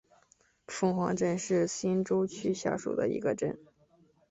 [0.65, 3.59] 凤凰镇是新洲区下属的一个镇。